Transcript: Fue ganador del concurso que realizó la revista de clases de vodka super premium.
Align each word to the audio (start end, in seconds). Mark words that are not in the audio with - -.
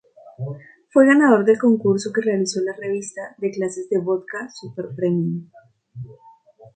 Fue 0.89 1.05
ganador 1.05 1.45
del 1.45 1.59
concurso 1.59 2.11
que 2.11 2.21
realizó 2.23 2.59
la 2.61 2.73
revista 2.75 3.35
de 3.37 3.51
clases 3.51 3.87
de 3.87 3.99
vodka 3.99 4.49
super 4.51 4.89
premium. 4.95 5.47